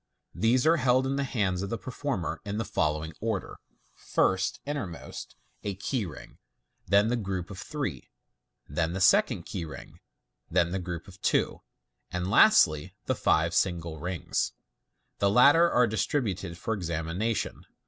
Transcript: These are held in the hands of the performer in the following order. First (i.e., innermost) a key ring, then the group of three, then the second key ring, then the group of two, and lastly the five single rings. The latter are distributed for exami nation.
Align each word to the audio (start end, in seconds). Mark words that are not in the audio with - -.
These 0.33 0.65
are 0.65 0.77
held 0.77 1.05
in 1.05 1.15
the 1.15 1.23
hands 1.23 1.61
of 1.61 1.69
the 1.69 1.77
performer 1.77 2.41
in 2.43 2.57
the 2.57 2.65
following 2.65 3.13
order. 3.21 3.59
First 3.93 4.59
(i.e., 4.65 4.71
innermost) 4.71 5.35
a 5.63 5.75
key 5.75 6.07
ring, 6.07 6.39
then 6.87 7.09
the 7.09 7.15
group 7.15 7.51
of 7.51 7.59
three, 7.59 8.09
then 8.67 8.93
the 8.93 8.99
second 8.99 9.43
key 9.43 9.63
ring, 9.63 9.99
then 10.49 10.71
the 10.71 10.79
group 10.79 11.07
of 11.07 11.21
two, 11.21 11.61
and 12.09 12.31
lastly 12.31 12.95
the 13.05 13.13
five 13.13 13.53
single 13.53 13.99
rings. 13.99 14.53
The 15.19 15.29
latter 15.29 15.69
are 15.69 15.85
distributed 15.85 16.57
for 16.57 16.75
exami 16.75 17.15
nation. 17.15 17.67